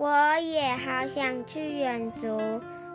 [0.00, 2.28] 我也好想去远足。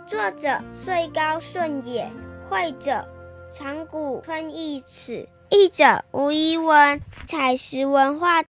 [0.07, 2.09] 作者：岁高顺也，
[2.49, 3.05] 绘者：
[3.51, 8.45] 长谷春义尺，译者：吴一文，采石文化。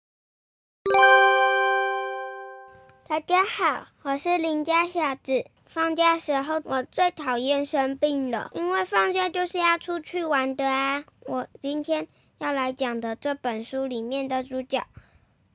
[3.07, 5.45] 大家好，我是邻家小子。
[5.65, 11.05] 放假时候，我最讨厌生病了，因为放假就是要出去玩的啊。
[11.21, 12.05] 我今天
[12.39, 14.85] 要来讲的这本书里面的主角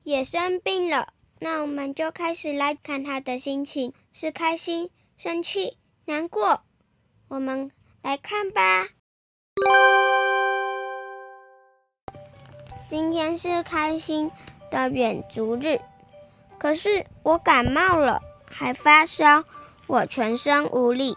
[0.01, 1.09] 也生病了，
[1.39, 6.61] 那我们就开始来看他的心情是开心、生气、难过。
[7.27, 8.87] 我们来看吧。
[12.89, 14.31] 今天是开心
[14.71, 15.79] 的远足日。
[16.57, 18.19] 可是我感冒了，
[18.49, 19.43] 还发烧，
[19.85, 21.15] 我全身无力，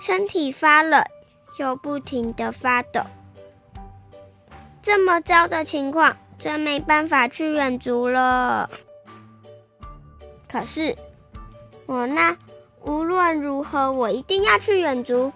[0.00, 1.04] 身体发冷，
[1.58, 3.00] 又不停的发抖。
[4.80, 8.70] 这么糟的情况，真没办法去远足了。
[10.50, 10.96] 可是
[11.86, 12.36] 我那
[12.82, 15.32] 无论如何我一定要去远足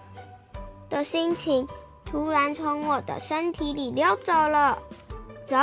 [0.90, 1.68] 的心情，
[2.04, 4.78] 突然从我的身体里溜走了。
[5.46, 5.56] 走，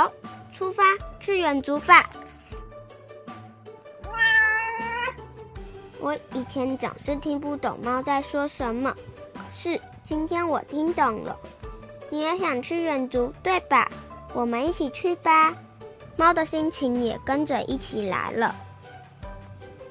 [0.54, 0.82] 出发
[1.20, 2.08] 去远足吧！
[5.98, 8.94] 我以前总是听不懂猫在说什么，
[9.34, 11.36] 可是今天我听懂了。
[12.10, 13.90] 你也想去远足，对吧？
[14.34, 15.54] 我们一起去吧。
[16.16, 18.54] 猫的心情也跟着一起来了。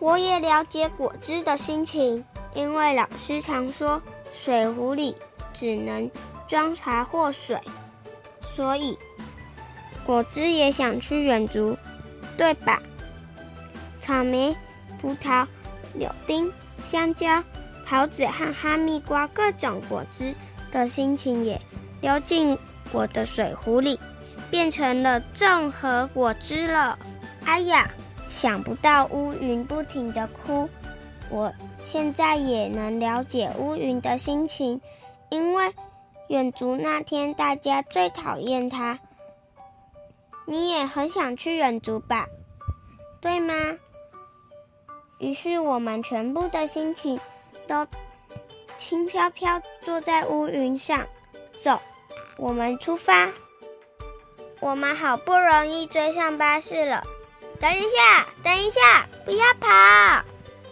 [0.02, 4.02] 我也了解果汁的心情，因为老师常说
[4.34, 5.16] 水壶里
[5.54, 6.10] 只能
[6.48, 7.56] 装茶或水，
[8.56, 8.98] 所以
[10.04, 11.78] 果汁也想去远足，
[12.36, 12.82] 对吧？
[14.00, 14.56] 草莓、
[15.00, 15.46] 葡萄。
[15.94, 16.50] 柳丁、
[16.86, 17.44] 香蕉、
[17.86, 20.34] 桃子和哈密瓜各种果汁
[20.72, 21.60] 的心情也
[22.00, 22.58] 流进
[22.94, 24.00] 我的水壶里，
[24.50, 26.98] 变成了综合果汁了。
[27.44, 27.92] 哎呀，
[28.32, 30.68] 想不到乌云不停的哭，
[31.30, 31.54] 我
[31.86, 34.82] 现在也能了解乌云的心情，
[35.30, 35.72] 因为
[36.30, 38.98] 远足那天大家最讨厌它。
[40.46, 42.26] 你也很想去远足吧？
[43.20, 43.54] 对吗？
[45.20, 47.20] 于是我们全部的心情
[47.68, 47.86] 都
[48.80, 51.06] 轻飘飘坐在乌云上，
[51.62, 51.80] 走，
[52.38, 53.30] 我们出发。
[54.60, 57.04] 我们好不容易追上巴士了。
[57.62, 59.68] 等一下，等一下，不要跑！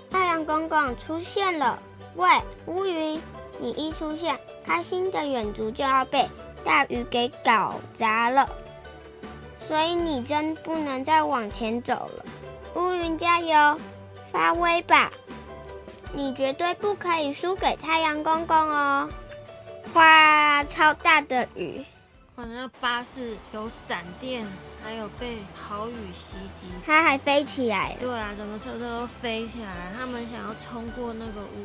[0.09, 1.77] 太阳公公出现了。
[2.15, 2.27] 喂，
[2.65, 3.21] 乌云，
[3.59, 6.27] 你一出现，开心的远足就要被
[6.63, 8.49] 大雨给搞砸了。
[9.59, 12.25] 所以你真不能再往前走了。
[12.73, 13.79] 乌云，加油！
[14.31, 15.11] 发威吧！
[16.11, 19.07] 你绝对不可以输给太阳公公哦！
[19.93, 21.85] 哗，超大的雨！
[22.39, 24.47] 我那巴士有闪电，
[24.81, 27.97] 还有被豪雨袭击，它还飞起来。
[27.99, 29.67] 对啊，整个车车都飞起来。
[29.93, 31.57] 他们想要冲过那个乌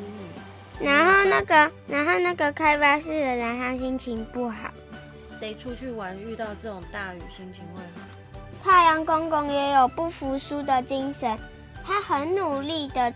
[0.81, 4.69] 云，然后那个，然后那个开巴士的人他心情不好。
[5.39, 8.01] 谁出去玩遇到这种大雨，心情会好？
[8.61, 11.39] 太阳公公也有不服输的精神。
[11.85, 13.15] 他很努力的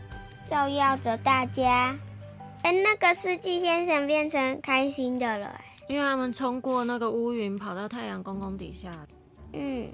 [0.48, 1.98] 照耀着大家，
[2.62, 8.92] 哎，那个司机先生变成开心的了，因为他们冲过那个乌云，跑到太阳公公底下。
[9.54, 9.88] 嗯，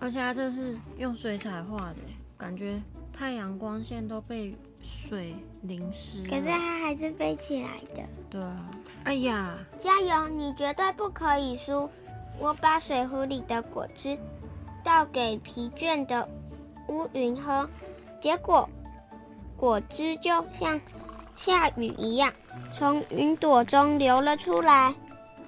[0.00, 1.96] 而且它这是用水彩画的，
[2.38, 2.80] 感觉
[3.12, 6.22] 太阳光线都被水淋湿。
[6.22, 8.02] 可是它还是飞起来的。
[8.30, 8.70] 对啊，
[9.04, 11.90] 哎呀，加油，你绝对不可以输！
[12.38, 14.16] 我把水壶里的果汁
[14.84, 16.28] 倒给疲倦的。
[16.88, 17.68] 乌云喝，
[18.20, 18.68] 结果
[19.56, 20.80] 果汁就像
[21.36, 22.32] 下雨一样
[22.72, 24.94] 从云朵中流了出来，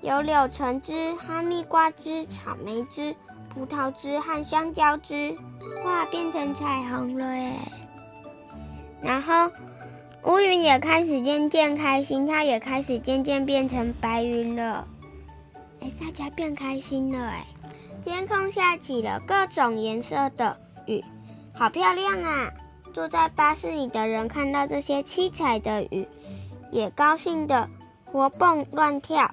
[0.03, 3.15] 有柳橙汁、哈密瓜汁、草莓汁、
[3.49, 5.37] 葡萄汁和香蕉汁，
[5.85, 7.53] 哇，变成彩虹了耶！
[9.01, 9.51] 然后
[10.25, 14.87] 乌云也开始渐渐开心，它也开始渐渐变成白云了。
[15.81, 17.45] 哎，大家变开心了哎！
[18.05, 20.57] 天空下起了各种颜色的
[20.87, 21.03] 雨。
[21.55, 22.51] 好漂亮啊！
[22.95, 26.07] 坐在巴士里的人看到这些七彩的雨，
[26.71, 27.69] 也高兴的
[28.05, 29.29] 活蹦乱跳。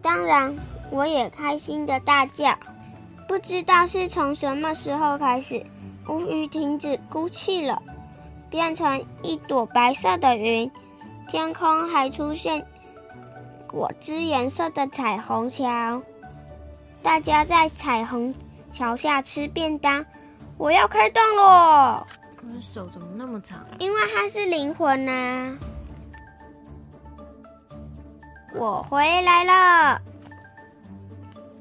[0.00, 0.56] 当然，
[0.92, 2.56] 我也开心的大叫。
[3.26, 5.66] 不知道是从什么时候开始，
[6.08, 7.82] 乌云停止哭泣了，
[8.48, 10.70] 变成一朵白色的云。
[11.26, 12.64] 天空还出现
[13.66, 16.00] 果汁颜色的彩虹桥，
[17.02, 18.32] 大家在彩虹
[18.70, 20.06] 桥下吃便当。
[20.58, 22.06] 我要开动喽！
[22.42, 23.64] 我的手怎么那么长？
[23.78, 25.58] 因为它是灵魂呐！
[28.54, 30.02] 我回来了！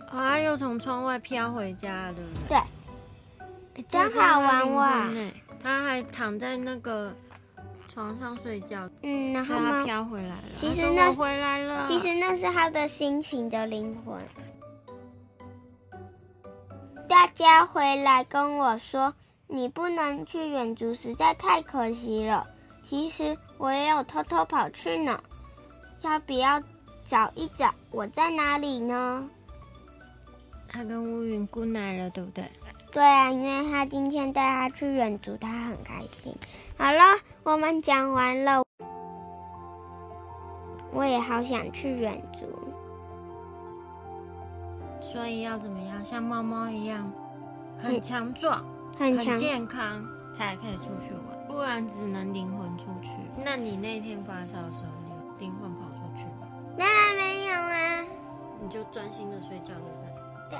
[0.10, 2.60] 啊，又从窗外飘回家，对不对？
[3.76, 5.08] 对，真好玩哇！
[5.62, 7.14] 他还躺在那个
[7.94, 8.90] 床上睡觉。
[9.04, 10.44] 嗯，然后他飘回来了。
[10.58, 11.86] 其实那回来了。
[11.86, 14.18] 其实那是他的心情的灵魂。
[17.08, 19.14] 大家回来跟我说，
[19.52, 22.46] 你不能去远足，实在太可惜了。
[22.84, 25.20] 其实我也有偷偷跑去呢，
[26.02, 26.62] 要不要
[27.08, 29.28] 找一找我在哪里呢？
[30.68, 32.46] 他跟乌云姑奶了，对不对？
[32.92, 36.36] 对啊，因为他今天带他去远足，他很开心。
[36.78, 37.02] 好了，
[37.42, 38.64] 我们讲完了。
[40.92, 42.46] 我也好想去远足。
[45.02, 46.06] 所以要怎么样？
[46.06, 47.12] 像猫猫一样，
[47.80, 48.64] 很强壮、
[48.98, 51.48] 很健康，才可以出去玩。
[51.48, 53.10] 不然只能灵魂出去。
[53.44, 54.90] 那你那天发烧的时候，
[55.38, 56.48] 你灵魂跑出去吗？
[56.78, 58.04] 当然没有啊。
[58.62, 60.02] 你就专心的睡觉，对不
[60.50, 60.60] 对？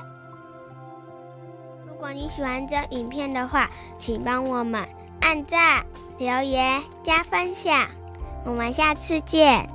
[1.86, 3.68] 如果你喜欢这影片的话，
[3.98, 4.86] 请帮我们
[5.20, 5.84] 按赞、
[6.18, 7.86] 留言、加分享。
[8.44, 9.68] 我们下次见，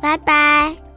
[0.00, 0.89] 拜拜。